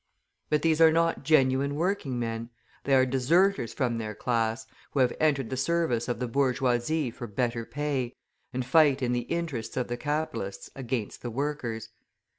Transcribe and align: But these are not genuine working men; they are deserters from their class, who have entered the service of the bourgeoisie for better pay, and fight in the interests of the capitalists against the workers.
But 0.49 0.63
these 0.63 0.81
are 0.81 0.91
not 0.91 1.21
genuine 1.23 1.75
working 1.75 2.17
men; 2.17 2.49
they 2.85 2.95
are 2.95 3.05
deserters 3.05 3.71
from 3.71 3.99
their 3.99 4.15
class, 4.15 4.65
who 4.93 4.99
have 5.01 5.13
entered 5.19 5.51
the 5.51 5.57
service 5.57 6.07
of 6.07 6.19
the 6.19 6.27
bourgeoisie 6.27 7.11
for 7.11 7.27
better 7.27 7.65
pay, 7.67 8.15
and 8.51 8.65
fight 8.65 9.03
in 9.03 9.11
the 9.11 9.29
interests 9.29 9.77
of 9.77 9.89
the 9.89 9.97
capitalists 9.97 10.71
against 10.75 11.21
the 11.21 11.29
workers. 11.29 11.89